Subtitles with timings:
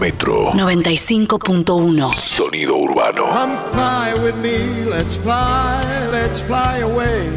[0.00, 2.12] Metro 95.1.
[2.14, 3.24] Sonido Urbano.
[3.26, 5.82] Come fly with me, let's fly,
[6.12, 7.28] let's fly away.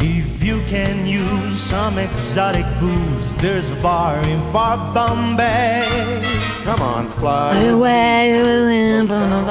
[0.00, 5.84] If you can use some exotic booze, there's a bar in far Bombay.
[6.64, 7.60] Come on, fly.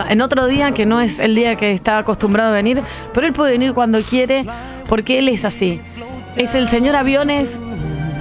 [0.09, 2.83] En otro día que no es el día que está acostumbrado a venir,
[3.13, 4.45] pero él puede venir cuando quiere
[4.89, 5.79] porque él es así.
[6.35, 7.61] Es el señor aviones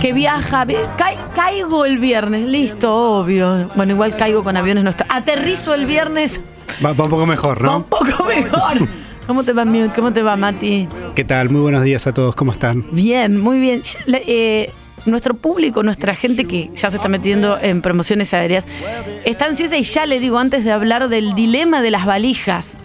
[0.02, 0.64] que viaja.
[0.64, 3.70] vi- Cai- caigo el viernes, listo, obvio.
[3.76, 5.06] Bueno, igual caigo con aviones, no está.
[5.08, 6.40] Aterrizo el viernes,
[6.84, 7.76] Va, va un poco mejor, va ¿no?
[7.78, 8.88] un poco mejor.
[9.26, 9.92] ¿Cómo te va, Mute?
[9.94, 10.88] ¿Cómo te va, Mati?
[11.14, 11.48] ¿Qué tal?
[11.50, 12.84] Muy buenos días a todos, ¿cómo están?
[12.90, 13.80] Bien, muy bien.
[14.08, 14.72] Eh,
[15.06, 18.66] nuestro público, nuestra gente que ya se está metiendo en promociones aéreas,
[19.24, 22.78] está ansiosa y ya le digo antes de hablar del dilema de las valijas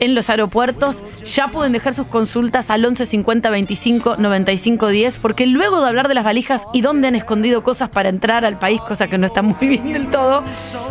[0.00, 5.46] en los aeropuertos, ya pueden dejar sus consultas al 11 50 25 95 10, porque
[5.46, 8.80] luego de hablar de las valijas y dónde han escondido cosas para entrar al país,
[8.80, 10.42] cosa que no está muy bien del todo,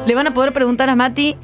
[0.05, 1.35] le van a poder preguntar a Mati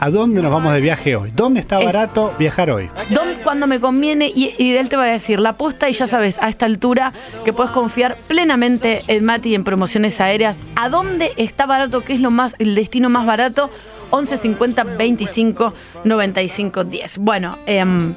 [0.00, 1.32] ¿A dónde nos vamos de viaje hoy?
[1.34, 2.88] ¿Dónde está Es- barato viajar hoy?
[3.10, 4.28] ¿Dónde, cuando me conviene?
[4.32, 7.12] Y, y él te va a decir la posta y ya sabes, a esta altura
[7.44, 10.60] que puedes confiar plenamente en Mati y en promociones aéreas.
[10.76, 12.02] ¿A dónde está barato?
[12.04, 13.70] ¿Qué es lo más, el destino más barato?
[14.10, 15.74] 11 50 25
[16.04, 17.18] 95 10.
[17.18, 18.14] Bueno, em,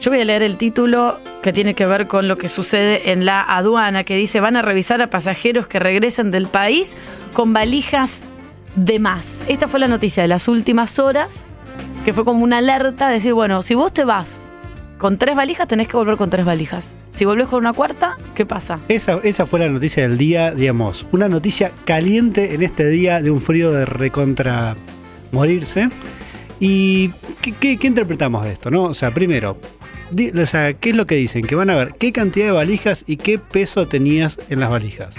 [0.00, 3.26] yo voy a leer el título que tiene que ver con lo que sucede en
[3.26, 6.96] la aduana, que dice van a revisar a pasajeros que regresen del país
[7.34, 8.24] con valijas
[8.76, 9.44] de más.
[9.48, 11.46] Esta fue la noticia de las últimas horas,
[12.04, 14.50] que fue como una alerta, de decir, bueno, si vos te vas
[14.98, 16.96] con tres valijas, tenés que volver con tres valijas.
[17.12, 18.78] Si volvés con una cuarta, ¿qué pasa?
[18.88, 23.30] Esa, esa fue la noticia del día, digamos, una noticia caliente en este día de
[23.30, 24.76] un frío de recontra
[25.32, 25.88] morirse.
[26.60, 27.10] ¿Y
[27.42, 28.70] qué, qué- interpretamos de esto?
[28.70, 28.84] no?
[28.84, 29.58] O sea, primero,
[30.10, 31.46] di- o sea, ¿qué es lo que dicen?
[31.46, 35.16] Que van a ver qué cantidad de valijas y qué peso tenías en las valijas.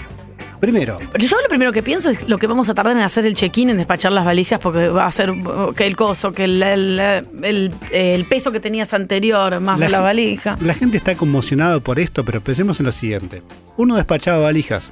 [0.60, 3.34] Primero, yo lo primero que pienso es lo que vamos a tardar en hacer el
[3.34, 5.32] check-in, en despachar las valijas, porque va a ser
[5.76, 6.98] que el coso, que el, el-
[7.42, 10.58] el- el peso que tenías anterior, más La de la valija.
[10.60, 13.42] La gente está conmocionada por esto, pero pensemos en lo siguiente.
[13.76, 14.90] Uno despachaba valijas.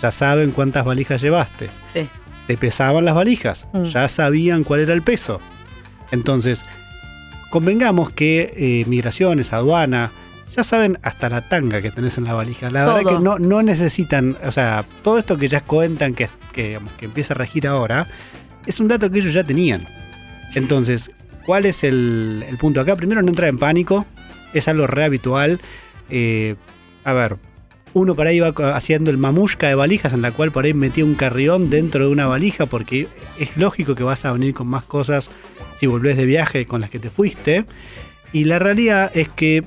[0.00, 1.68] Ya saben cuántas valijas llevaste.
[1.82, 2.08] Sí.
[2.46, 3.66] Te pesaban las valijas.
[3.72, 3.84] Mm.
[3.84, 5.40] Ya sabían cuál era el peso.
[6.12, 6.64] Entonces,
[7.50, 10.10] convengamos que eh, migraciones, aduana,
[10.54, 12.70] ya saben hasta la tanga que tenés en la valija.
[12.70, 13.18] La verdad Todo.
[13.18, 17.06] que no, no necesitan, o sea, todo esto que ya cuentan que, que, digamos, que
[17.06, 18.06] empieza a regir ahora,
[18.66, 19.86] es un dato que ellos ya tenían.
[20.54, 21.10] Entonces,
[21.46, 22.96] ¿cuál es el, el punto acá?
[22.96, 24.06] Primero, no entrar en pánico.
[24.54, 25.60] Es algo re habitual.
[26.10, 26.56] Eh,
[27.04, 27.36] a ver,
[27.94, 31.04] uno por ahí va haciendo el mamushka de valijas, en la cual por ahí metía
[31.04, 34.84] un carrión dentro de una valija, porque es lógico que vas a venir con más
[34.84, 35.30] cosas
[35.78, 37.64] si volvés de viaje con las que te fuiste.
[38.32, 39.64] Y la realidad es que,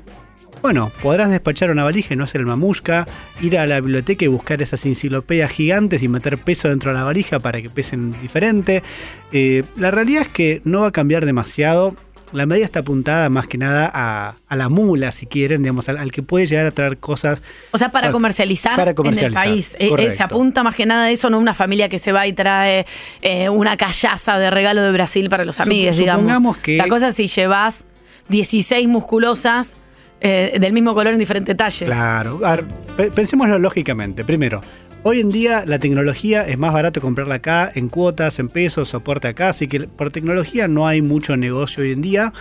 [0.62, 3.08] bueno, podrás despachar una valija y no hacer el mamushka,
[3.42, 7.04] ir a la biblioteca y buscar esas enciclopedias gigantes y meter peso dentro de la
[7.04, 8.84] valija para que pesen diferente.
[9.32, 11.96] Eh, la realidad es que no va a cambiar demasiado.
[12.32, 15.98] La medida está apuntada más que nada a, a la mula, si quieren, digamos, al,
[15.98, 17.42] al que puede llegar a traer cosas.
[17.72, 19.76] O sea, para Ah, comercializar, para en el país.
[19.80, 22.26] Eh, eh, se apunta más que nada a eso, no una familia que se va
[22.28, 22.86] y trae
[23.22, 26.56] eh, una callaza de regalo de Brasil para los Sup- amigos, digamos.
[26.58, 27.86] que- La cosa es si llevas
[28.30, 29.76] 16 musculosas
[30.22, 31.86] eh, del mismo color en diferente talle.
[31.86, 32.66] Claro, a ver,
[32.96, 34.24] pe- pensémoslo lógicamente.
[34.24, 34.62] Primero,
[35.04, 39.28] hoy en día la tecnología es más barato comprarla acá, en cuotas, en pesos, soporte
[39.28, 42.34] acá, así que por tecnología no hay mucho negocio hoy en día.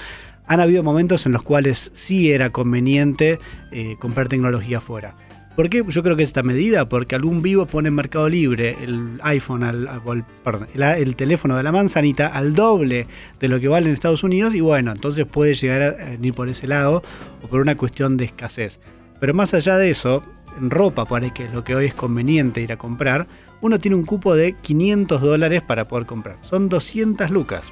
[0.47, 3.39] Han habido momentos en los cuales sí era conveniente
[3.71, 5.15] eh, comprar tecnología afuera.
[5.57, 6.89] ¿Por qué yo creo que es esta medida?
[6.89, 11.57] Porque algún vivo pone en Mercado Libre el iPhone, al, el- perdón, el, el teléfono
[11.57, 13.07] de la manzanita al doble
[13.39, 16.49] de lo que vale en Estados Unidos y bueno, entonces puede llegar a venir por
[16.49, 17.03] ese lado
[17.43, 18.81] o por una cuestión de escasez.
[19.19, 20.23] Pero más allá de eso,
[20.59, 23.27] en ropa, por ahí que es lo que hoy es conveniente ir a comprar,
[23.61, 26.39] uno tiene un cupo de 500 dólares para poder comprar.
[26.41, 27.71] Son 200 lucas.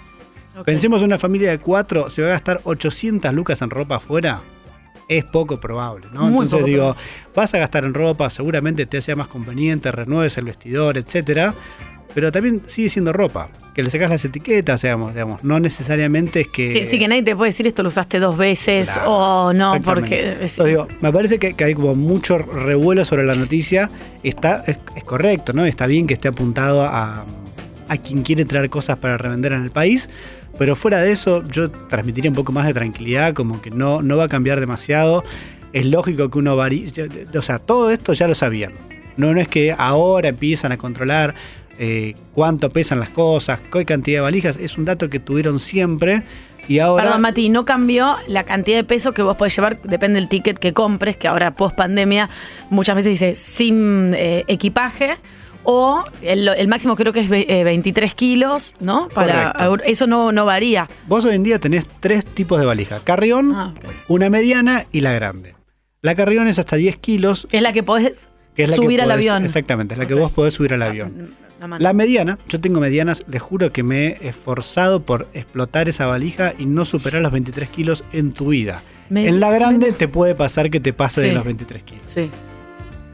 [0.67, 4.43] Pensemos en una familia de cuatro, ¿se va a gastar 800 lucas en ropa afuera?
[5.09, 6.29] Es poco probable, ¿no?
[6.29, 6.95] Muy Entonces digo,
[7.35, 11.55] vas a gastar en ropa, seguramente te sea más conveniente, renueves el vestidor, etcétera.
[12.15, 13.51] Pero también sigue siendo ropa.
[13.75, 15.45] Que le sacas las etiquetas, digamos, digamos.
[15.45, 16.85] No necesariamente es que.
[16.85, 20.33] Sí, que nadie te puede decir esto lo usaste dos veces Claro, o no, porque.
[20.33, 23.91] Entonces digo, me parece que, que hay como mucho revuelo sobre la noticia.
[24.25, 25.65] Está, es, es correcto, ¿no?
[25.65, 27.25] Está bien que esté apuntado a,
[27.89, 30.09] a quien quiere traer cosas para revender en el país.
[30.59, 34.17] Pero fuera de eso, yo transmitiría un poco más de tranquilidad, como que no, no
[34.17, 35.25] va a cambiar demasiado.
[35.73, 36.87] Es lógico que uno varíe.
[37.37, 38.73] O sea, todo esto ya lo sabían.
[39.17, 41.35] No, no es que ahora empiezan a controlar
[41.79, 44.57] eh, cuánto pesan las cosas, qué cantidad de valijas.
[44.57, 46.25] Es un dato que tuvieron siempre.
[46.67, 47.05] Y ahora.
[47.05, 50.59] Perdón, Mati, no cambió la cantidad de peso que vos podés llevar, depende del ticket
[50.59, 52.29] que compres, que ahora post pandemia
[52.69, 55.17] muchas veces dice sin eh, equipaje
[55.71, 59.09] O el, el máximo creo que es ve- eh, 23 kilos, ¿no?
[59.11, 59.85] Para, Correcto.
[59.85, 60.89] eso no, no varía.
[61.07, 63.01] Vos hoy en día tenés tres tipos de valija.
[63.05, 63.75] Carrión, Ah,
[64.09, 65.57] una mediana y la grande.
[66.01, 69.03] La carrión es hasta 10 kilos, Es la que podés que es la subir que
[69.03, 69.45] al avión.
[69.45, 71.35] Exactamente, es la que vos podés subir al avión.
[71.61, 71.83] La mano.
[71.83, 76.55] La mediana, yo tengo medianas, les juro que me he esforzado por explotar esa valija
[76.59, 78.81] y no superar los 23 kilos en tu vida.
[79.11, 81.35] Me- en la grande me- te puede pasar que te pase de Sí.
[81.35, 82.07] los 23 kilos.
[82.07, 82.31] Sí.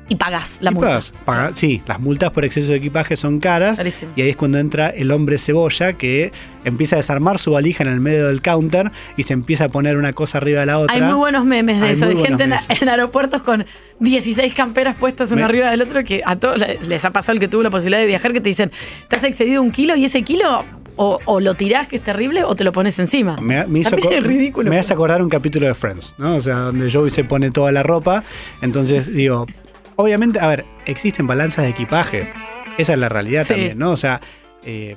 [0.06, 0.88] Y pagás la Y multa.
[0.88, 3.78] pagas, paga- sí, las multas por exceso de equipaje son caras.
[4.16, 6.30] Y ahí es cuando entra el hombre cebolla que
[6.64, 9.96] empieza a desarmar su valija en el medio del counter y se empieza a poner
[9.96, 10.94] una cosa arriba de la otra.
[10.94, 13.64] Hay muy buenos memes de Hay eso, de gente en, aeropuertos con
[14.00, 17.32] 16 camperas puestas una Me- arriba del otro que a todos le- les ha pasado
[17.34, 18.70] el que tuvo la posibilidad de viajar que te dicen,
[19.08, 20.64] te has excedido un kilo y ese kilo
[20.96, 23.38] o, o lo tirás que es terrible o te lo pones encima.
[23.40, 24.68] Me, me hizo es ridículo.
[24.70, 26.36] me hace acordar un capítulo de Friends, ¿no?
[26.36, 28.22] O sea, donde Joey se pone toda la ropa.
[28.62, 29.46] Entonces, digo,
[29.96, 32.30] obviamente, a ver, existen balanzas de equipaje.
[32.78, 33.54] Esa es la realidad Sí.
[33.54, 33.90] también, ¿no?
[33.92, 34.20] O sea,
[34.64, 34.96] eh,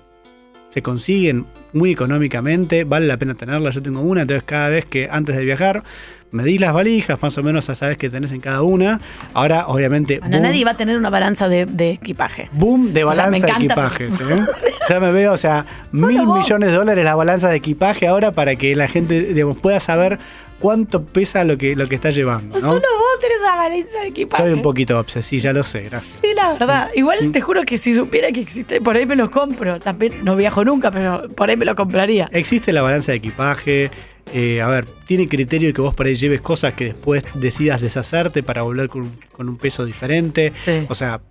[0.70, 3.70] se consiguen muy económicamente, vale la pena tenerla.
[3.70, 5.84] Yo tengo una, entonces cada vez que antes de viajar
[6.30, 9.00] medís las valijas, más o menos ya sabes que tenés en cada una.
[9.34, 12.50] Ahora, obviamente, Bueno, nadie va a tener una balanza de, de equipaje.
[12.52, 14.06] Boom de O sea, balanza de.
[14.06, 14.46] ¿eh?
[14.90, 16.40] Ya me veo, o sea, Solo mil vos.
[16.40, 20.18] millones de dólares la balanza de equipaje ahora para que la gente digamos, pueda saber
[20.60, 22.56] cuánto pesa lo que, lo que está llevando.
[22.56, 22.62] ¿no?
[22.62, 24.44] Solo vos tenés una balanza de equipaje.
[24.44, 26.20] Soy un poquito obsesivo, ya lo sé, gracias.
[26.22, 26.90] Sí, la verdad.
[26.96, 29.80] Igual te juro que si supiera que existe, por ahí me lo compro.
[29.80, 32.30] También no viajo nunca, pero por ahí me lo compraría.
[32.32, 33.92] Existe la balanza de equipaje.
[34.34, 38.44] eh, a ver, tiene criterio que vos por ahí lleves cosas que después decidas deshacerte
[38.44, 40.52] para volver con, con un peso diferente.
[40.66, 40.86] Sí.
[40.90, 41.22] O sea,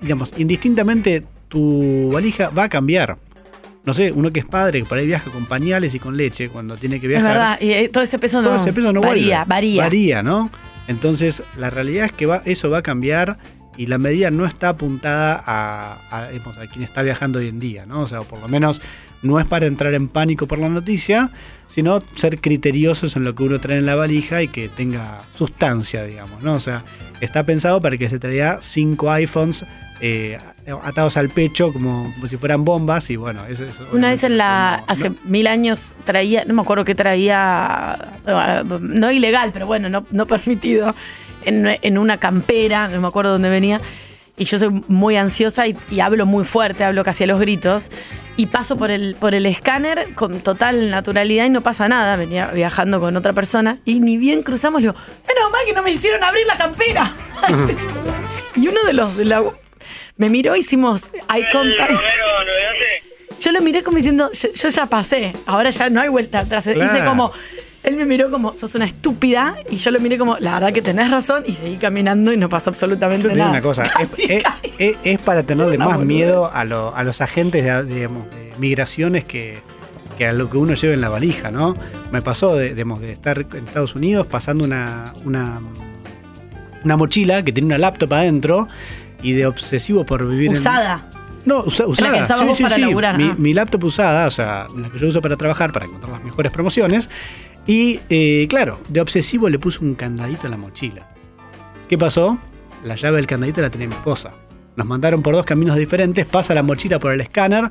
[0.00, 3.18] digamos, indistintamente tu valija va a cambiar.
[3.84, 6.48] No sé, uno que es padre, que por ahí viaja con pañales y con leche
[6.48, 7.28] cuando tiene que Es viajar.
[7.32, 7.58] verdad.
[7.60, 9.48] Y eh, todo ese peso no, todo ese peso no varía, vuelve.
[9.48, 9.82] varía.
[9.82, 10.50] Varía, ¿no?
[10.86, 13.38] Entonces, la realidad es que va, eso va a cambiar
[13.76, 17.86] y la medida no está apuntada a, a, a quien está viajando hoy en día,
[17.86, 18.02] ¿no?
[18.02, 18.82] O sea, por lo menos
[19.22, 21.30] no es para entrar en pánico por la noticia,
[21.66, 26.04] sino ser criteriosos en lo que uno trae en la valija y que tenga sustancia,
[26.04, 26.54] digamos, ¿no?
[26.54, 26.84] O sea,
[27.20, 29.64] está pensado para que se traiga cinco iPhones
[30.00, 30.38] eh,
[30.82, 34.38] atados al pecho como, como si fueran bombas y bueno, eso, eso Una vez en
[34.38, 34.78] la.
[34.80, 36.44] no- hace no- mil años traía.
[36.44, 37.98] No me acuerdo qué traía.
[38.80, 40.94] No ilegal, pero bueno, no, no permitido.
[41.44, 43.80] En, en una campera, no me acuerdo dónde venía.
[44.36, 47.90] Y yo soy muy ansiosa y, y hablo muy fuerte, hablo casi a los gritos.
[48.36, 52.16] Y paso por el, por el escáner con total naturalidad y no pasa nada.
[52.16, 54.98] Venía viajando con otra persona y ni bien cruzamos, le digo,
[55.28, 57.12] menos mal que no me hicieron abrir la campera.
[58.56, 59.42] y uno de los de la.
[60.20, 61.92] Me miró, hicimos eye contact.
[63.40, 66.66] Yo lo miré como diciendo, yo, yo ya pasé, ahora ya no hay vuelta atrás.
[66.66, 67.08] Hice Claro.
[67.08, 67.32] como,
[67.82, 70.82] él me miró como, sos una estúpida, y yo lo miré como, la verdad que
[70.82, 73.50] tenés razón, y seguí caminando y no pasó absolutamente Yo te digo nada.
[73.58, 74.74] una cosa, es, Casi es- caí.
[74.78, 76.04] es- es para tenerle más boluda.
[76.04, 79.60] miedo a, lo- a los agentes de, digamos, de migraciones que,
[80.18, 81.74] que a lo que uno lleva en la valija, ¿no?
[82.12, 85.62] Me pasó de, digamos, de estar en Estados Unidos pasando una, una,
[86.84, 88.68] una mochila que tenía una laptop adentro
[89.22, 91.04] y de obsesivo por vivir en- Usada.
[91.44, 92.16] no, usa- usada.
[92.18, 93.34] que usabas vos para laburar, Mi, ah.
[93.38, 96.50] mi laptop usada, o sea, la que yo uso para trabajar, para encontrar las mejores
[96.52, 97.08] promociones.
[97.66, 101.06] Y eh, claro, de obsesivo le puse un candadito a la mochila.
[101.88, 102.38] ¿Qué pasó?
[102.84, 104.32] La llave del candadito la tenía mi esposa.
[104.76, 107.70] Nos mandaron por dos caminos diferentes, pasa la mochila por el escáner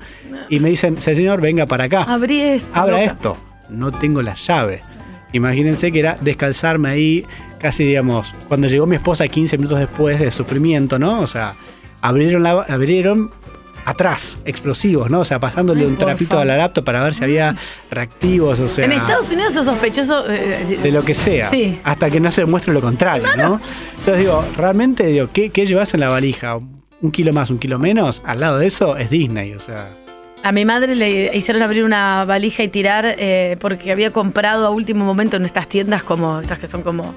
[0.50, 2.04] y me dicen, señor, venga para acá.
[2.04, 2.72] Abrí esto.
[2.80, 3.04] Abra loca.
[3.06, 3.38] esto.
[3.70, 4.82] No tengo la llave.
[5.34, 7.26] Imagínense que era descalzarme ahí,
[7.60, 11.20] casi digamos, cuando llegó mi esposa 15 minutos después de sufrimiento, ¿no?
[11.22, 11.56] O sea,
[12.02, 13.32] abrieron, la, abrieron
[13.86, 15.22] atrás, explosivos, ¿no?
[15.22, 16.44] O sea, pasándole Ay, un trapito favor.
[16.44, 17.56] a la laptop para ver si había
[17.90, 21.80] reactivos, o sea, en Estados Unidos sos sospechoso eh, de lo que sea, Sí.
[21.84, 23.60] hasta que no se demuestre lo contrario, ¿no?
[24.00, 26.60] Entonces digo, realmente, digo, ¿qué, qué llevas en la valija?
[27.02, 28.22] ¿Un kilo más, un kilo menos?
[28.26, 29.90] Al lado de eso es Disney, o sea...
[30.44, 34.70] A mi madre le hicieron abrir una valija y tirar eh, porque había comprado a
[34.70, 37.14] último momento en estas tiendas como estas que son como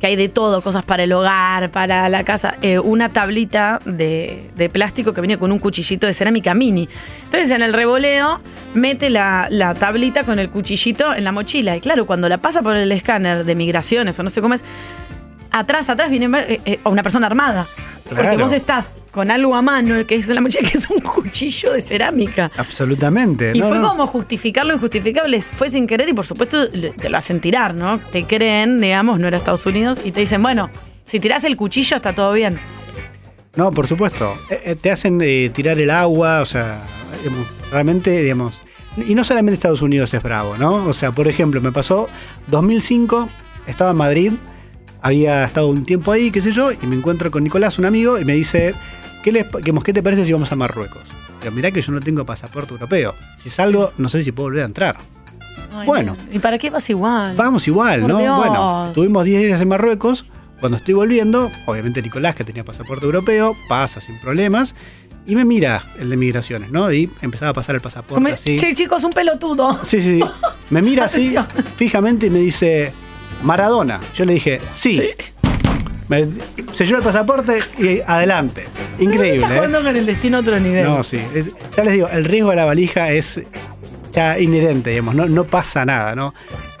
[0.00, 4.50] que hay de todo, cosas para el hogar, para la casa, eh, una tablita de,
[4.56, 6.88] de plástico que venía con un cuchillito de cerámica mini.
[7.24, 8.40] Entonces en el revoleo
[8.74, 11.76] mete la, la tablita con el cuchillito en la mochila.
[11.76, 14.64] Y claro, cuando la pasa por el escáner de migraciones o no sé cómo es,
[15.50, 17.66] atrás, atrás viene eh, eh, una persona armada.
[18.10, 18.44] Porque Claro.
[18.44, 21.80] vos estás con algo a mano, que es la mochila, que es un cuchillo de
[21.80, 22.50] cerámica.
[22.56, 23.52] Absolutamente.
[23.54, 23.88] Y no, fue no.
[23.90, 28.00] como justificar lo injustificable, fue sin querer y por supuesto te lo hacen tirar, ¿no?
[28.10, 30.70] Te creen, digamos, no era Estados Unidos, y te dicen, bueno,
[31.04, 32.58] si tirás el cuchillo está todo bien.
[33.56, 34.36] No, por supuesto.
[34.50, 36.82] Eh, eh, te hacen eh, tirar el agua, o sea,
[37.22, 38.60] digamos, realmente, digamos.
[39.08, 40.84] Y no solamente Estados Unidos es bravo, ¿no?
[40.86, 42.08] O sea, por ejemplo, me pasó
[42.48, 43.28] 2005,
[43.66, 44.32] estaba en Madrid,
[45.02, 48.18] había estado un tiempo ahí, qué sé yo, y me encuentro con Nicolás, un amigo,
[48.18, 48.74] y me dice,
[49.22, 51.02] ¿qué, les, digamos, ¿qué te parece si vamos a Marruecos?
[51.42, 53.14] Digo, mirá que yo no tengo pasaporte europeo.
[53.36, 54.96] Si salgo, no sé si puedo volver a entrar.
[55.72, 56.16] Ay, Bueno.
[56.30, 57.34] ¿Y para qué vas igual?
[57.36, 58.18] Vamos igual, Por ¿no?
[58.18, 58.36] Dios.
[58.36, 60.26] Bueno, estuvimos 10 días en Marruecos.
[60.58, 64.74] Cuando estoy volviendo, obviamente Nicolás, que tenía pasaporte europeo, pasa sin problemas.
[65.26, 66.92] Y me mira el de migraciones, ¿no?
[66.92, 68.58] Y empezaba a pasar el pasaporte así.
[68.58, 69.78] Che, chicos, un pelotudo.
[69.82, 70.24] Sí, sí, sí.
[70.68, 71.34] Me mira así
[71.76, 72.92] fijamente y me dice,
[73.42, 74.00] Maradona.
[74.14, 74.96] Yo le dije, sí.
[74.96, 75.10] Sí.
[76.08, 76.26] Me
[76.72, 78.66] selló el pasaporte y adelante.
[78.98, 79.54] Increíble, Estás ¿eh?
[79.56, 80.84] jugando con el destino a otro nivel.
[80.84, 81.18] No, sí.
[81.34, 83.40] Es- ya les digo, el riesgo de la valija es
[84.12, 86.34] ya inherente, digamos, no, no pasa nada, ¿no?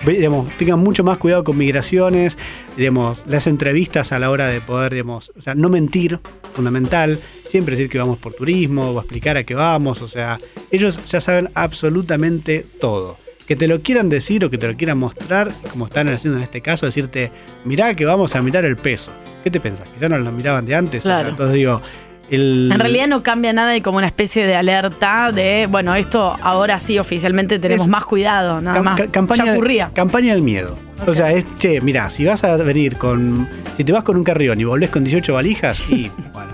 [0.04, 2.38] Digamos, tengan mucho más cuidado con migraciones,
[2.76, 6.18] digamos, las entrevistas a la hora de poder, digamos, o sea, no mentir,
[6.54, 10.38] fundamental, siempre decir que vamos por turismo o explicar a qué vamos, o sea,
[10.72, 13.16] ellos ya saben absolutamente todo.
[13.50, 16.44] Que te lo quieran decir o que te lo quieran mostrar, como están haciendo en
[16.44, 17.32] este caso, decirte,
[17.64, 19.10] mirá que vamos a mirar el peso.
[19.42, 19.88] ¿Qué te pensás?
[19.88, 21.00] ¿Que ya no lo miraban de antes?
[21.04, 21.30] O sea, Claro.
[21.30, 21.82] entonces digo,
[22.30, 22.70] el...
[22.72, 26.78] En realidad no cambia nada y como una especie de alerta de, bueno, esto ahora
[26.78, 28.96] sí oficialmente tenemos Es- más cuidado, nada más.
[29.00, 29.90] ca- campaña, ya ocurría.
[29.94, 30.78] Campaña del miedo.
[31.08, 33.48] O sea, es, che, mira, si vas a venir con.
[33.76, 36.50] Si te vas con un carrión y volvés con 18 valijas, y bueno,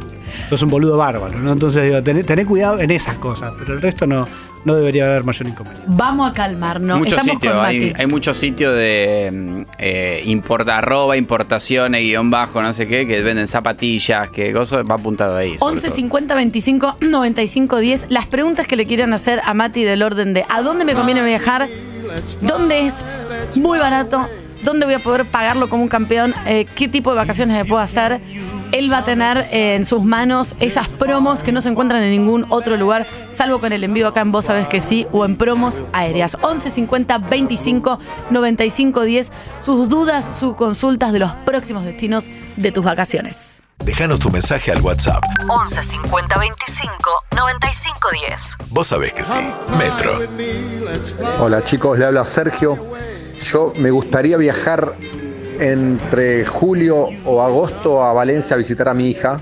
[0.49, 1.53] sos un boludo bárbaro, ¿no?
[1.53, 4.27] Entonces, digo, tené, tené cuidado en esas cosas, pero el resto no,
[4.65, 5.89] no debería haber mayor inconveniente.
[5.93, 6.99] Vamos a calmarnos.
[6.99, 12.61] muchos Estamos sitios, con hay, hay muchos sitios de eh, importa, arroba, importaciones, guion bajo,
[12.63, 15.57] no sé qué, que venden zapatillas, que cosas, va apuntado ahí.
[15.59, 15.97] sobre 11 todo.
[15.97, 18.07] 50 25 95 10.
[18.09, 21.25] Las preguntas que le quieran hacer a Mati del orden de ¿a dónde me conviene
[21.25, 21.69] viajar?
[22.41, 23.03] ¿Dónde es
[23.57, 24.27] muy barato?
[24.65, 26.35] ¿Dónde voy a poder pagarlo como un campeón?
[26.47, 28.21] Eh, ¿Qué tipo de vacaciones me puedo hacer?
[28.73, 32.11] Él va a tener eh, en sus manos esas promos que no se encuentran en
[32.11, 35.37] ningún otro lugar, salvo con el envío acá en Vos Sabés que sí o en
[35.37, 36.37] promos aéreas.
[36.41, 37.99] 11 50 25
[38.31, 39.33] 95 10.
[39.61, 43.63] Sus dudas, sus consultas de los próximos destinos de tus vacaciones.
[43.85, 45.23] Déjanos tu mensaje al WhatsApp.
[45.49, 48.57] 11 50 25 95 10.
[48.71, 49.37] Vos sabés que sí.
[49.79, 50.19] Metro.
[51.41, 52.79] Hola chicos, le habla Sergio.
[53.43, 54.97] Yo me gustaría viajar
[55.61, 59.41] entre julio o agosto a Valencia a visitar a mi hija.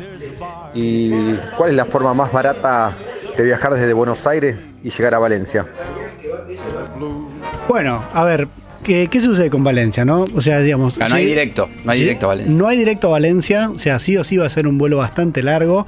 [0.74, 2.92] ¿Y cuál es la forma más barata
[3.36, 5.66] de viajar desde Buenos Aires y llegar a Valencia?
[7.68, 8.48] Bueno, a ver,
[8.82, 10.24] ¿qué, qué sucede con Valencia, no?
[10.34, 11.00] O sea, digamos.
[11.00, 12.54] Ah, no hay directo, no hay directo a Valencia.
[12.56, 14.98] No hay directo a Valencia, o sea, sí o sí va a ser un vuelo
[14.98, 15.86] bastante largo.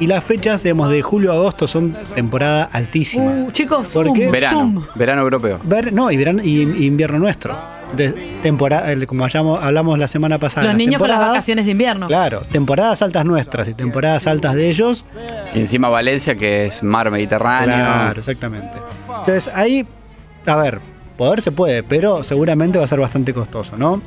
[0.00, 3.32] Y las fechas, digamos, de julio a agosto son temporada altísima.
[3.32, 4.30] Uh, chicos, ¿Por zoom, qué?
[4.30, 4.84] Verano, zoom.
[4.94, 5.58] verano europeo.
[5.64, 7.56] Ver, no, y, verano, y, y invierno nuestro.
[7.96, 8.10] De
[8.42, 10.62] temporada, el- como hablamos la semana pasada.
[10.66, 12.06] Los las niños para las vacaciones de invierno.
[12.06, 15.04] Claro, temporadas altas nuestras y temporadas altas de ellos.
[15.54, 17.74] Y encima Valencia, que es mar Mediterráneo.
[17.74, 18.70] Claro, exactamente.
[19.20, 19.86] Entonces ahí,
[20.46, 20.80] a ver,
[21.16, 24.02] poder se puede, pero seguramente va a ser bastante costoso, ¿no?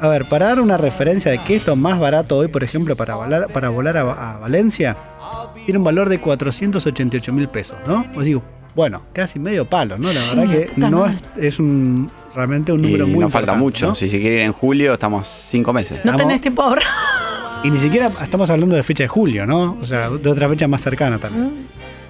[0.00, 2.96] A ver, para dar una referencia de qué es lo más barato hoy, por ejemplo,
[2.96, 4.96] para volar, para volar a, a Valencia,
[5.66, 8.04] tiene un valor de 488 mil pesos, ¿no?
[8.16, 8.42] Os digo,
[8.76, 10.06] bueno, casi medio palo, ¿no?
[10.06, 13.54] La Sí, verdad que no es, es un realmente un Y número muy nos falta
[13.54, 13.88] mucho.
[13.88, 13.94] ¿no?
[13.94, 16.04] Si se quiere ir en julio, estamos cinco meses.
[16.04, 16.82] No tenés tiempo ahora.
[17.64, 19.76] Y ni siquiera estamos hablando de fecha de julio, ¿no?
[19.80, 21.50] O sea, de otra fecha más cercana tal vez.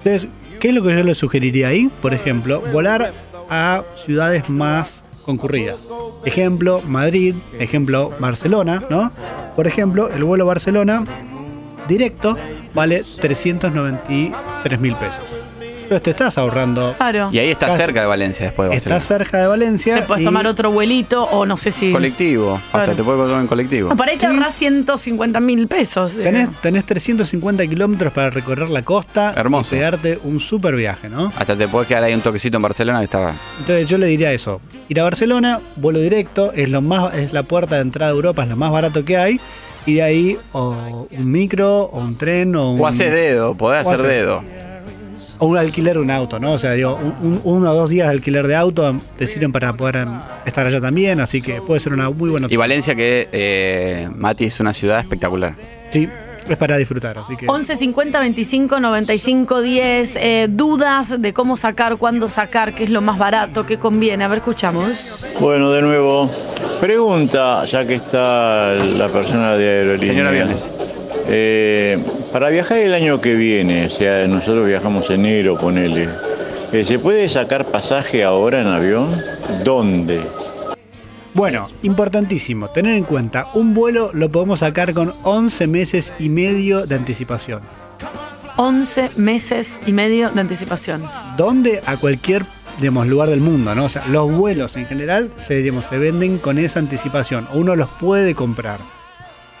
[0.03, 1.89] Entonces, ¿qué es lo que yo les sugeriría ahí?
[2.01, 3.13] Por ejemplo, volar
[3.49, 5.77] a ciudades más concurridas.
[6.25, 9.11] Ejemplo, Madrid, ejemplo, Barcelona, ¿no?
[9.55, 11.03] Por ejemplo, el vuelo Barcelona
[11.87, 12.37] directo
[12.73, 15.38] vale 393 mil pesos.
[15.89, 16.93] Entonces te estás ahorrando.
[16.97, 17.29] Claro.
[17.31, 17.77] Y ahí está Casi.
[17.79, 19.95] cerca de Valencia después de cerca de Valencia.
[19.95, 21.91] Te puedes y- tomar otro vuelito o no sé si.
[21.91, 22.59] Colectivo.
[22.71, 22.83] Claro.
[22.83, 23.89] Hasta te puedes tomar en colectivo.
[23.89, 26.13] No, para ahí te ahorrás 150 mil pesos.
[26.15, 29.75] Tenés, tenés 350 kilómetros para recorrer la costa Hermoso.
[29.75, 31.31] y pegarte un super viaje, ¿no?
[31.37, 33.33] Hasta te puedes quedar ahí un toquecito en Barcelona que está.
[33.59, 34.61] Entonces yo le diría eso.
[34.89, 38.43] Ir a Barcelona, vuelo directo, es lo más, es la puerta de entrada a Europa,
[38.43, 39.39] es lo más barato que hay.
[39.85, 43.87] Y de ahí o un micro, o un tren, o un, O hacer dedo, podés
[43.87, 44.43] hacer- dedo.
[45.39, 46.51] O un alquiler de un auto, ¿no?
[46.53, 49.51] O sea, digo, un, un- uno o dos días de alquiler de auto te sirven
[49.51, 50.05] para poder
[50.45, 52.59] estar allá también, así que puede ser una muy buena Y opción.
[52.59, 55.55] Valencia, que eh, Mati es una ciudad espectacular.
[55.91, 56.07] Sí,
[56.47, 57.45] es para disfrutar, así que...
[57.47, 60.15] 11 50 25 95 10.
[60.17, 64.23] eh, dudas de cómo sacar, cuándo sacar, qué es lo más barato, qué conviene.
[64.23, 65.25] A ver, escuchamos.
[65.39, 66.29] Bueno, de nuevo,
[66.81, 70.13] pregunta, ya que está la persona de aerolínea.
[70.13, 70.69] Señor Aviones.
[71.31, 76.09] Eh, para viajar el año que viene, o sea, nosotros viajamos en enero, ponele,
[76.71, 79.09] eh, ¿se puede sacar pasaje ahora en avión?
[79.63, 80.21] ¿Dónde?
[81.35, 86.87] Bueno, importantísimo, tener en cuenta, un vuelo lo podemos sacar con 11 meses y medio
[86.87, 87.61] de anticipación.
[88.57, 91.03] 11 meses y medio de anticipación.
[91.37, 92.43] donde a cualquier
[92.79, 93.85] digamos, lugar del mundo, ¿no?
[93.85, 97.47] O sea, los vuelos en general se, digamos, se venden con esa anticipación.
[97.53, 98.79] o Uno los puede comprar.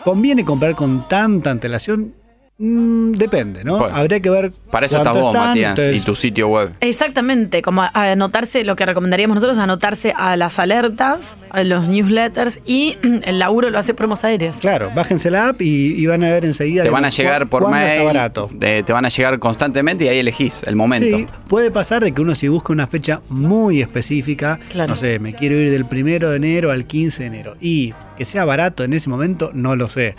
[0.03, 2.15] ¿Conviene comprar con tanta antelación?
[2.61, 3.77] Mm, depende, ¿no?
[3.79, 4.51] Bueno, Habría que ver.
[4.69, 6.73] Para eso estás vos, están, Matías, entonces- y tu sitio web.
[6.81, 12.59] Exactamente, como a- anotarse, lo que recomendaríamos nosotros, anotarse a las alertas, a los newsletters
[12.65, 14.57] y el laburo lo hace promos aéreas.
[14.57, 16.83] Claro, bájense la app y, y van a ver enseguida.
[16.83, 17.91] Te van a llegar por cuándo mail.
[17.91, 18.49] está barato.
[18.51, 21.17] de- te van a llegar constantemente y ahí elegís el momento.
[21.17, 24.89] Sí, puede pasar de que uno si busca una fecha muy específica, Claro.
[24.89, 28.25] no sé, me quiero ir del primero de enero al 15 de enero y que
[28.25, 30.15] sea barato en ese momento, no lo sé.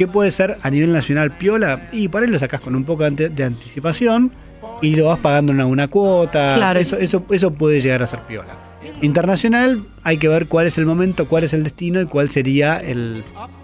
[0.00, 1.90] ¿Qué puede ser a nivel nacional piola?
[1.92, 4.32] Y por ahí lo sacás con un poco de anticipación
[4.80, 6.54] y lo vas pagando una, una cuota.
[6.54, 6.80] Claro.
[6.80, 8.56] Eso, eso, eso puede llegar a ser piola.
[9.02, 12.78] Internacional, hay que ver cuál es el momento, cuál es el destino y cuál sería
[12.78, 13.22] el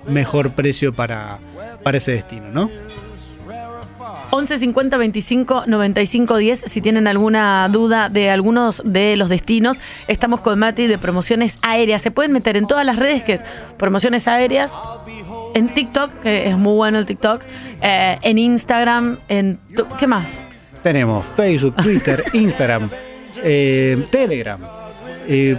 [0.09, 1.38] mejor precio para,
[1.83, 2.71] para ese destino, ¿no?
[4.31, 6.64] 11 50 25 95 10.
[6.66, 9.78] Si tienen alguna duda de algunos de los destinos,
[10.09, 12.02] estamos con Mati de promociones aéreas.
[12.02, 13.45] Se pueden meter en todas las redes que es
[13.78, 14.73] promociones aéreas.
[15.57, 17.41] En TikTok, que es muy bueno el TikTok.
[17.81, 19.59] eh, en Instagram, en.
[19.99, 20.43] ¿Qué más?
[20.83, 22.91] Tenemos Facebook, Twitter, Instagram,
[23.43, 24.61] eh, Telegram.
[25.27, 25.57] Eh,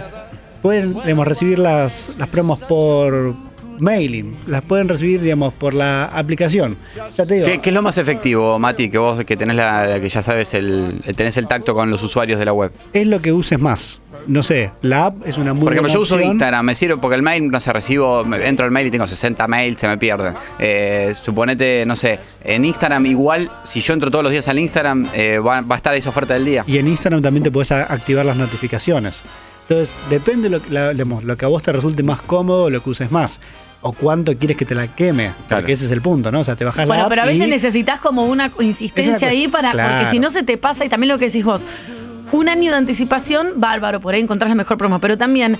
[0.62, 3.34] pueden digamos, recibir las, las promos por
[3.80, 6.76] mailing, las pueden recibir digamos, por la aplicación.
[7.16, 9.98] Ya te digo, ¿Qué, qué es lo más efectivo, Mati, que vos que tenés la,
[10.00, 12.72] que ya sabes el, tenés el tacto con los usuarios de la web?
[12.92, 14.00] es lo que uses más.
[14.26, 16.32] No sé, la app es una muy Por ejemplo, buena yo uso opción.
[16.32, 19.46] Instagram, me sirve porque el mail, no sé, recibo, entro al mail y tengo 60
[19.46, 20.34] mails, se me pierden.
[20.58, 25.08] Eh, suponete, no sé, en Instagram igual, si yo entro todos los días al Instagram,
[25.14, 26.64] eh, va, va a estar esa oferta del día.
[26.66, 29.22] Y en Instagram también te puedes activar las notificaciones.
[29.68, 32.90] Entonces, depende lo, que- la- lo que a vos te resulte más cómodo, lo que
[32.90, 33.38] uses más.
[33.80, 35.32] O cuánto quieres que te la queme.
[35.46, 35.62] Claro.
[35.62, 36.40] Porque ese es el punto, ¿no?
[36.40, 39.28] O sea, te bajas la Bueno, pero a veces y- necesitas como una insistencia una
[39.28, 39.70] ahí para.
[39.70, 40.10] Porque Claro.
[40.10, 41.64] si no se te pasa, y también lo que decís vos,
[42.32, 44.98] un año de anticipación, bárbaro, por ahí encontrás la mejor promo.
[44.98, 45.56] Pero también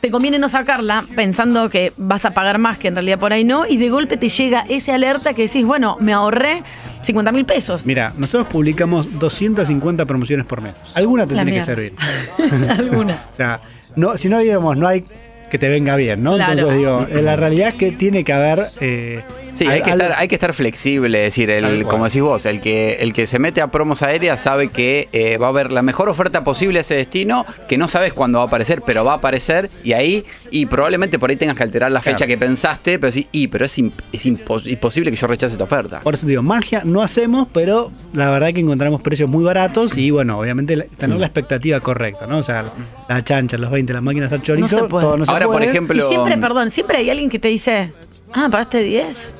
[0.00, 3.44] te conviene no sacarla pensando que vas a pagar más, que en realidad por ahí
[3.44, 6.62] no, y de golpe te llega ese alerta que decís, bueno, me ahorré
[7.02, 7.84] 50 mil pesos.
[7.84, 10.78] Mira, nosotros publicamos 250 promociones por mes.
[10.94, 11.94] Alguna te La tiene que servir.
[12.70, 13.24] Alguna.
[13.32, 13.60] O sea,
[13.96, 15.04] no, si no digamos, no hay
[15.50, 16.34] que te venga bien, ¿no?
[16.34, 16.52] Claro.
[16.52, 18.66] Entonces digo, la realidad es que tiene que haber.
[18.80, 19.22] eh,
[19.58, 22.22] Sí, hay al- que, al- estar, hay que estar flexible, es decir, el, como decís
[22.22, 25.50] vos, el que, el que se mete a promos aéreas sabe que eh, va a
[25.50, 28.82] haber la mejor oferta posible a ese destino, que no sabes cuándo va a aparecer,
[28.86, 32.18] pero va a aparecer y ahí, y probablemente por ahí tengas que alterar la fecha
[32.18, 32.28] Claro.
[32.28, 35.64] que pensaste, pero sí, y pero es, im- es impos- imposible que yo rechace esta
[35.64, 36.00] oferta.
[36.00, 40.10] Por eso digo, magia no hacemos, pero la verdad que encontramos precios muy baratos y
[40.10, 42.38] bueno, obviamente la- tener la expectativa correcta, ¿no?
[42.38, 42.64] O sea,
[43.08, 45.04] la chancha, los 20, las máquinas al chorizo, No se puede.
[45.06, 47.92] todo no se Ahora, por ejemplo, Y siempre, perdón, siempre hay alguien que te dice,
[48.32, 49.34] ah, pagaste 10.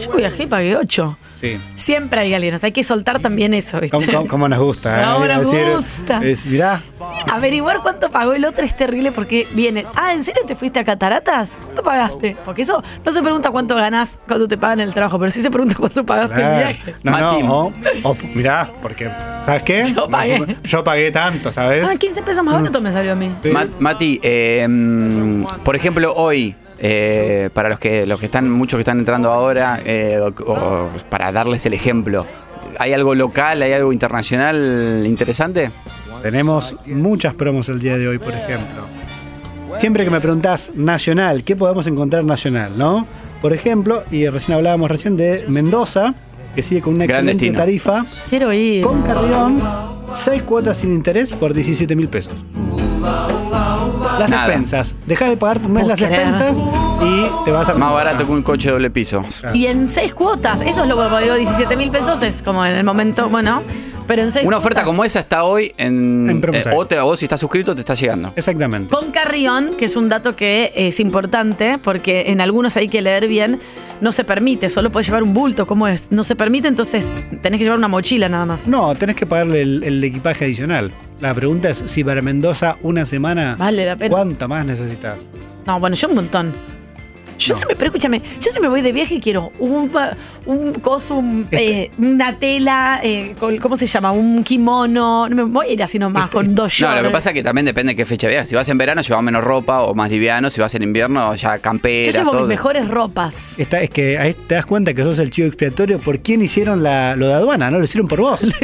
[0.00, 1.18] Yo viajé y pagué 8.
[1.34, 1.60] Sí.
[1.76, 3.96] Siempre hay sea, hay que soltar también eso, ¿viste?
[3.96, 5.00] ¿Cómo, cómo- cómo nos gusta?
[5.00, 5.04] ¿eh?
[5.06, 6.20] No, nos Es decir, gusta.
[6.24, 6.80] Es, mirá,
[7.30, 9.84] Averiguar cuánto pagó el otro es terrible porque viene.
[9.94, 11.52] Ah, ¿en serio te fuiste a Cataratas?
[11.62, 12.36] ¿Cuánto pagaste?
[12.44, 15.50] Porque eso no se pregunta cuánto ganás cuando te pagan el trabajo, pero sí se
[15.50, 16.56] pregunta cuánto pagaste el claro.
[16.58, 16.94] viaje.
[17.04, 17.42] No, Mati.
[17.44, 17.60] no,
[18.02, 19.08] o, o mirá, porque,
[19.46, 19.92] ¿sabes qué?
[19.94, 20.56] Yo pagué.
[20.64, 21.88] Yo pagué tanto, ¿sabes?
[21.88, 23.32] Ah, 15 pesos más barato me salió a mí.
[23.44, 23.50] Sí.
[23.78, 28.82] Mati, eh, mm, por ejemplo, hoy, eh, para los que, los que están, muchos que
[28.82, 32.24] están entrando ahora, eh, o- o para darles el ejemplo,
[32.78, 35.70] ¿hay algo local, hay algo internacional interesante?
[36.22, 38.82] Tenemos muchas promos el día de hoy, por ejemplo.
[39.78, 43.06] Siempre que me preguntás nacional, ¿qué podemos encontrar nacional, no?
[43.40, 46.14] Por ejemplo, y recién hablábamos recién de Mendoza,
[46.56, 47.58] que sigue con una Gran excelente destino.
[47.58, 48.82] tarifa, Quiero ir.
[48.82, 49.62] con Carrión,
[50.10, 52.34] 6 cuotas sin interés por 17 mil pesos.
[54.18, 54.46] Las Nada.
[54.46, 54.96] expensas.
[55.06, 56.20] Deja de pagar un mes las creer.
[56.28, 56.62] expensas
[57.02, 59.22] y te vas a Más barato que un coche de doble piso.
[59.54, 62.74] Y en seis cuotas, eso es lo que digo, 17 mil pesos es como en
[62.74, 63.62] el momento, bueno,
[64.08, 64.88] pero en seis Una oferta cuotas.
[64.90, 67.94] como esa está hoy en, En eh, o, te- o si estás suscrito te está
[67.94, 68.32] llegando.
[68.34, 68.92] Exactamente.
[68.92, 73.28] Con Carrión, que es un dato que es importante, porque en algunos hay que leer
[73.28, 73.60] bien,
[74.00, 76.10] no se permite, solo puedes llevar un bulto, ¿cómo es?
[76.10, 78.66] No se permite, entonces tenés que llevar una mochila nada más.
[78.66, 80.90] No, tenés que pagarle el, el equipaje adicional.
[81.20, 84.10] La pregunta es si para Mendoza una semana, Vale la pena.
[84.10, 85.18] ¿cuánto más necesitas?
[85.66, 86.77] No, bueno, yo un montón.
[87.38, 89.90] Yo siempre, pero escúchame, yo si me voy de viaje y quiero un,
[90.46, 94.12] un coso, un, eh, una tela, eh, con- ¿cómo se llama?
[94.12, 95.28] Un kimono.
[95.28, 97.12] No me voy a ir así nomás, con dos No, lo que shorts.
[97.12, 98.48] pasa es que también depende de qué fecha veas.
[98.48, 100.50] Si vas en verano, llevas menos ropa o más liviano.
[100.50, 102.40] Si vas en invierno, ya Yo campera, llevo todo.
[102.40, 103.58] mis mejores ropas.
[103.60, 106.82] Está, es que ahí te das cuenta que sos el chivo expiatorio por quién hicieron
[106.82, 107.78] la, lo de aduana, ¿no?
[107.78, 108.44] Lo hicieron por vos.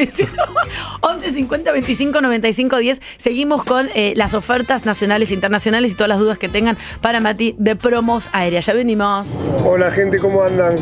[1.00, 3.00] 11 50 25 95 10.
[3.16, 7.20] Seguimos con eh, las ofertas nacionales e internacionales y todas las dudas que tengan para
[7.20, 8.66] Mati de promos aéreas.
[8.66, 9.62] Ya venimos.
[9.64, 10.76] Hola gente, ¿cómo andan?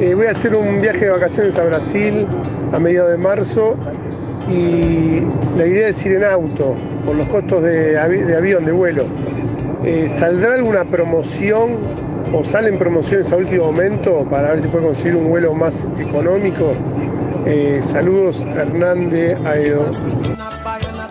[0.00, 2.26] Eh, voy a hacer un viaje de vacaciones a Brasil
[2.72, 3.76] a mediados de marzo
[4.50, 5.20] y
[5.56, 6.74] la idea es ir en auto
[7.06, 9.04] por los costos de, avi- de avión, de vuelo.
[9.84, 11.78] Eh, ¿Saldrá alguna promoción
[12.32, 16.72] o salen promociones a último momento para ver si puede conseguir un vuelo más económico.
[17.44, 19.90] Eh, saludos, Hernán de Aedo.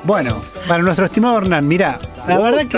[0.03, 2.77] Bueno, para nuestro estimado Hernán, mira, la verdad que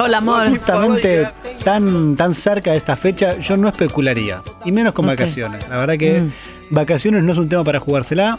[0.00, 0.48] Hola, amor.
[0.48, 1.28] justamente
[1.62, 5.12] tan, tan cerca de esta fecha yo no especularía, y menos con Ok.
[5.12, 5.68] vacaciones.
[5.68, 6.30] La verdad que Mm.
[6.70, 8.38] vacaciones no es un tema para jugársela.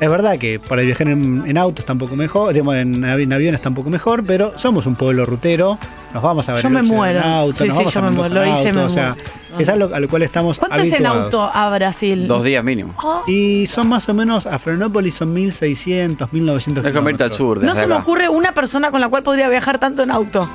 [0.00, 3.22] Es verdad que para viajar en, en autos está un poco mejor, digamos, en, avi-
[3.24, 5.78] en aviones está un poco mejor, pero somos un pueblo rutero,
[6.12, 7.20] nos vamos a ver Yo me muero.
[7.20, 8.90] en auto, Sí, nos sí, vamos yo a me muero, lo hice, auto, me o
[8.90, 9.30] sea, muero.
[9.58, 12.26] es algo a lo cual estamos ¿Cuánto es en auto a Brasil?
[12.28, 12.94] Dos días mínimo.
[13.02, 17.62] Oh, Y son más o menos, a Florianópolis son 1600, 1900 Es convertir al sur.
[17.62, 20.48] no se me ocurre una persona con la cual podría viajar tanto en auto.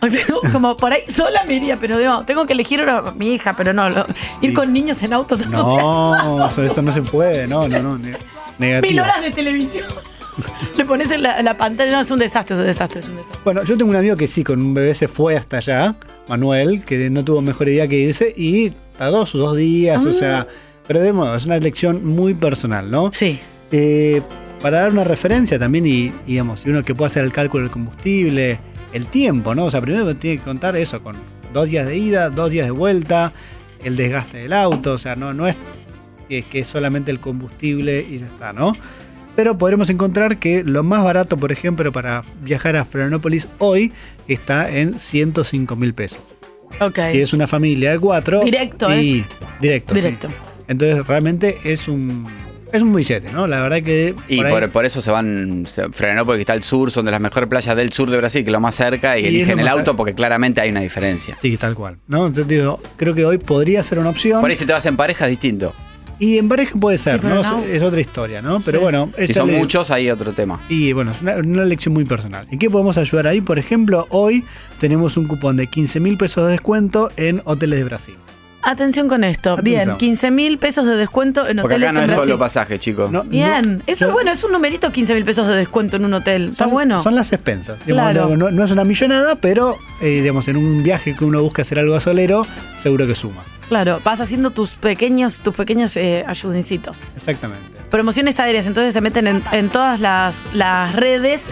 [0.52, 2.84] Como por ahí sola me iría, pero digo, tengo que elegir
[3.16, 4.06] mi hija, pero no, lo-
[4.42, 7.98] ir con niños en auto tanto No, eso, eso no se puede, no, no, no.
[7.98, 8.16] ne- Mil
[8.58, 9.02] Negativo.
[9.02, 9.86] horas de televisión.
[10.76, 13.16] Le pones en la, la pantalla, no, es un desastre, es un desastre, es un
[13.16, 13.40] desastre.
[13.44, 15.96] Bueno, yo tengo un amigo que sí, con un bebé se fue hasta allá,
[16.28, 20.46] Manuel, que no tuvo mejor idea que irse y tardó sus dos días, o sea,
[20.86, 23.10] pero de nuevo, es una elección muy personal, ¿no?
[23.12, 23.38] Sí.
[23.72, 24.22] Eh,
[24.60, 28.58] para dar una referencia también y, digamos, uno que pueda hacer el cálculo del combustible,
[28.92, 29.66] el tiempo, ¿no?
[29.66, 31.16] O sea, primero tiene que contar eso con
[31.52, 33.32] dos días de ida, dos días de vuelta,
[33.84, 35.56] el desgaste del auto, o sea, no, no es
[36.28, 38.72] que es solamente el combustible y ya está, ¿no?
[39.36, 43.92] Pero podremos encontrar que lo más barato, por ejemplo, para viajar a Florianópolis hoy
[44.26, 46.18] está en 105 mil pesos.
[46.80, 46.94] Ok.
[46.94, 48.40] Que es una familia de cuatro.
[48.42, 49.24] Directo, y,
[49.60, 49.94] Directo.
[49.94, 50.00] sí.
[50.00, 50.28] Directo.
[50.68, 52.26] Entonces realmente es un
[52.72, 53.46] es un billete, ¿no?
[53.46, 56.62] La verdad que Y por por, por eso se van, se frenó porque está al
[56.62, 59.16] sur, son de las mejores playas del sur de Brasil, que es lo más cerca,
[59.16, 61.36] y, Y es eligen el auto porque claramente hay una diferencia.
[61.40, 62.26] sí, tal cual, ¿no?
[62.26, 64.40] Entonces digo, creo que hoy podría ser una opción.
[64.40, 65.74] Por ahí si te vas en pareja es distinto.
[66.18, 67.42] Y en pareja puede ser, ¿no?
[67.42, 67.64] no.
[67.64, 68.60] Es, otra historia, ¿no?
[68.60, 68.82] Pero Sí.
[68.82, 70.60] bueno, Si son le- muchos, hay otro tema.
[70.68, 72.46] Y bueno, es una, una elección muy personal.
[72.50, 73.40] ¿En qué podemos ayudar ahí?
[73.42, 74.42] Por ejemplo, hoy
[74.80, 78.14] tenemos un cupón de 15 mil pesos de descuento en hoteles de Brasil.
[78.62, 79.52] Atención con esto.
[79.52, 79.84] Atención.
[79.84, 82.24] Bien, 15 mil pesos de descuento en Porque hoteles acá no en es Brasil.
[82.32, 83.12] solo pasaje, chicos.
[83.12, 86.04] No- Bien, no- eso es bueno, es un numerito 15 mil pesos de descuento en
[86.06, 86.48] un hotel.
[86.50, 87.00] Está Son, bueno.
[87.00, 87.78] son las expensas.
[87.86, 88.28] Digamos, Claro.
[88.30, 91.62] no, no- no es una millonada, pero eh, digamos, en un viaje que uno busca
[91.62, 92.42] hacer algo a solero,
[92.82, 93.44] seguro que suma.
[93.68, 97.14] Claro, vas haciendo tus pequeños, tus pequeños eh, ayudincitos.
[97.16, 97.64] Exactamente.
[97.90, 101.46] Promociones aéreas, entonces se meten en, en todas las, las redes,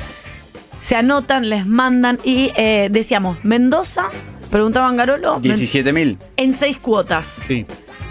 [0.80, 4.10] se anotan, les mandan y eh, decíamos, Mendoza,
[4.50, 6.18] preguntaban Garolo, Men- 17 mil.
[6.36, 7.42] en seis cuotas.
[7.46, 7.66] Sí.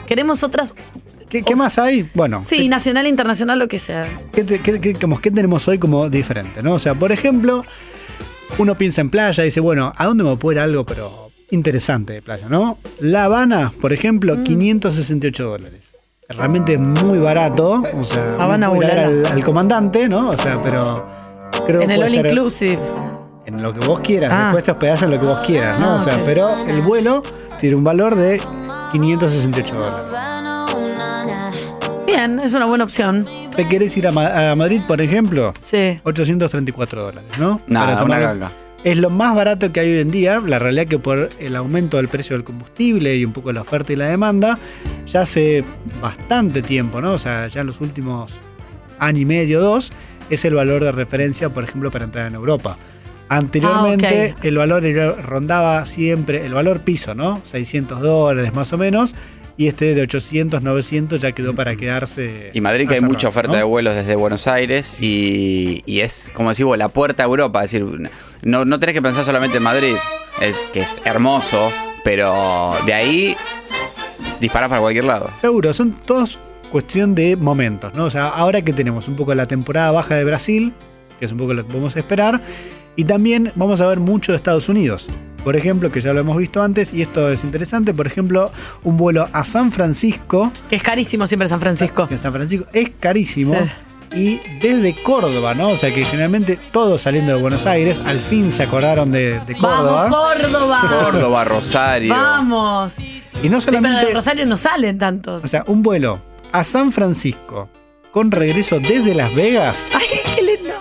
[0.05, 0.73] Queremos otras,
[1.29, 2.07] ¿Qué, qué más hay?
[2.13, 4.05] Bueno, sí, nacional, internacional, lo que sea.
[4.33, 6.61] ¿Qué, te- qué- qué- como, qué tenemos hoy como diferente?
[6.61, 6.73] ¿no?
[6.75, 7.65] O sea, por ejemplo,
[8.57, 12.13] uno piensa en playa y dice, bueno, ¿a dónde me puedo ir algo pero interesante
[12.13, 12.47] de playa?
[12.49, 12.77] ¿no?
[12.99, 14.43] La Habana, por ejemplo, Mm.
[14.43, 15.93] 568 dólares.
[16.29, 17.83] Realmente es muy barato.
[17.99, 19.05] O sea, Habana, ulala.
[19.05, 20.29] al, al comandante, ¿no?
[20.29, 21.05] O sea, pero
[21.65, 22.79] creo En que el puede all ser inclusive.
[23.45, 24.31] en lo que vos quieras.
[24.33, 24.43] Ah.
[24.45, 25.91] Después te hospedás en lo que vos quieras, ¿no?
[25.91, 27.21] Ah, o sea, pero el vuelo
[27.59, 28.41] tiene un valor de
[28.93, 30.05] 568 dólares.
[32.05, 33.25] Bien, es una buena opción.
[33.55, 35.53] ¿Te querés ir a, Ma- a Madrid, por ejemplo?
[35.61, 35.99] Sí.
[36.03, 37.59] 834 dólares, ¿no?
[37.67, 38.51] Nada, Para una ganga.
[38.83, 40.41] Es lo más barato que hay hoy en día.
[40.45, 43.93] La realidad que por el aumento del precio del combustible y un poco la oferta
[43.93, 44.59] y la demanda,
[45.05, 45.63] ya hace
[46.01, 47.13] bastante tiempo, ¿no?
[47.13, 48.39] O sea, ya en los últimos
[48.99, 49.91] año y medio, dos,
[50.29, 52.77] es el valor de referencia, por ejemplo, para entrar en Europa.
[53.29, 54.83] Anteriormente Ah, el valor
[55.23, 57.41] rondaba siempre, el valor piso, ¿no?
[57.45, 59.15] 600 dólares más o menos.
[59.55, 62.49] Y este de 800, 900 ya quedó para quedarse.
[62.53, 63.57] Y Madrid que hay mucha oferta ¿no?
[63.57, 67.63] de vuelos desde Buenos Aires y, y es, como decimos, la puerta a Europa.
[67.63, 68.09] Es decir,
[68.41, 69.95] no, no tenés que pensar solamente en Madrid,
[70.41, 71.71] es, que es hermoso,
[72.03, 73.35] pero de ahí
[74.41, 75.29] disparás para cualquier lado.
[75.39, 76.39] Seguro, son todos
[76.71, 78.05] cuestión de momentos, ¿no?
[78.05, 80.73] O sea, ahora que tenemos un poco la temporada baja de Brasil,
[81.19, 82.41] que es un poco lo que podemos esperar,
[82.95, 85.07] y también vamos a ver mucho de Estados Unidos.
[85.43, 88.51] Por ejemplo, que ya lo hemos visto antes, y esto es interesante, por ejemplo,
[88.83, 92.07] un vuelo a San Francisco, Que es carísimo siempre San Francisco.
[92.07, 93.53] que en San Francisco es carísimo,
[94.13, 94.17] Sí.
[94.19, 95.69] y desde Córdoba, ¿no?
[95.69, 99.55] O sea, que generalmente todos saliendo de Buenos Aires, al fin se acordaron de, de
[99.55, 100.03] Córdoba.
[100.09, 100.81] ¡Vamos, Córdoba!
[101.03, 102.13] Córdoba, Rosario.
[102.13, 102.95] ¡Vamos!
[102.97, 104.05] Y no Sí, pero solamente...
[104.05, 105.43] de Rosario no salen tantos.
[105.43, 106.21] O sea, un vuelo
[106.53, 107.67] a San Francisco
[108.11, 110.73] con regreso desde Las Vegas, ¡Ay, qué lindo!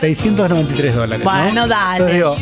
[0.00, 1.24] 693 dólares.
[1.24, 1.30] ¿no?
[1.30, 1.96] Bueno, dale.
[1.96, 2.36] Entonces digo,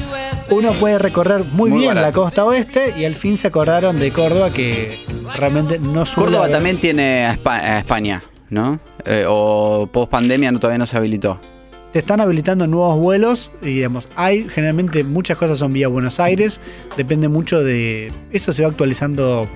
[0.50, 4.12] uno puede recorrer muy, Muy bien la costa oeste y al fin se acordaron de
[4.12, 5.04] Córdoba que
[5.37, 8.78] realmente no suele Córdoba haber- también tiene a Espa- a España, ¿no?
[9.04, 11.38] Eh, o post pandemia no, todavía no se habilitó.
[11.92, 16.61] Se están habilitando nuevos vuelos y digamos, hay generalmente muchas cosas son vía Buenos Aires,
[16.96, 18.12] depende mucho de...
[18.32, 19.48] Eso se va actualizando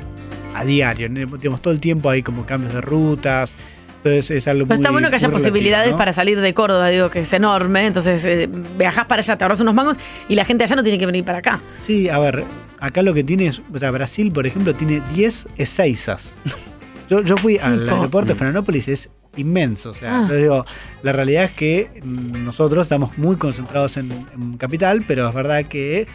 [0.55, 3.55] a diario, digamos, todo el tiempo hay como cambios de rutas,
[4.03, 5.99] Entonces es algo Pero está muy- bueno que haya relativo, posibilidades ¿no?
[5.99, 7.87] para salir de Córdoba, digo que es enorme.
[7.87, 9.97] Entonces eh, viajás para allá, te ahorras unos mangos
[10.29, 11.61] y la gente allá no tiene que venir para acá.
[11.83, 12.45] Sí, a ver,
[12.79, 16.35] acá lo que tiene es, o sea, Brasil, por ejemplo, tiene 10 Ezeizas.
[17.11, 19.91] Yo, yo fui al aeropuerto de Florianópolis, es inmenso.
[19.91, 20.15] O sea, Ah.
[20.21, 20.65] entonces digo,
[21.03, 25.65] la realidad es que mm, nosotros estamos muy concentrados en, en Capital, pero es verdad
[25.65, 26.07] que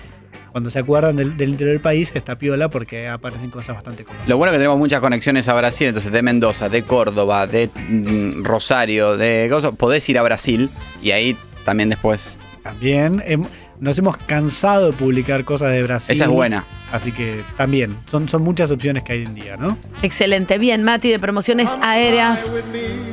[0.52, 4.28] cuando se acuerdan del, del interior del país está piola porque aparecen cosas bastante cómodas.
[4.28, 7.70] Lo bueno es que tenemos muchas conexiones a Brasil, entonces de Mendoza, de Córdoba, de
[7.90, 10.70] mm, Rosario, de cosas, podés ir a Brasil
[11.02, 12.38] y ahí también después.
[12.64, 13.48] También hem-
[13.80, 16.14] nos hemos cansado de publicar cosas de Brasil.
[16.14, 16.66] Esa es buena.
[16.92, 19.78] Así que también, son, son muchas opciones que hay en día, ¿no?
[20.02, 20.58] Excelente.
[20.58, 22.50] Bien, Mati, de promociones aéreas.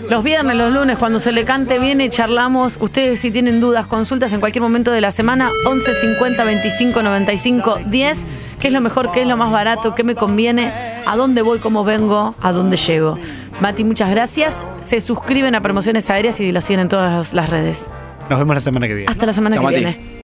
[0.08, 2.78] Los viernes, los lunes, cuando se le cante viene, charlamos.
[2.80, 7.78] Ustedes si tienen dudas, consultas en cualquier momento de la semana, 11 50 25 95
[7.86, 8.24] 10.
[8.60, 9.10] ¿Qué es lo mejor?
[9.10, 9.94] ¿Qué es lo más barato?
[9.94, 10.70] ¿Qué me conviene?
[11.06, 11.58] ¿A dónde voy?
[11.58, 12.36] ¿Cómo vengo?
[12.40, 13.18] ¿A dónde llego?
[13.60, 14.58] Mati, muchas gracias.
[14.82, 17.88] Se suscriben a promociones aéreas y lo siguen en todas las redes.
[18.30, 19.10] Nos vemos la semana que viene.
[19.10, 19.74] Hasta la semana que Mati.
[19.76, 20.12] viene.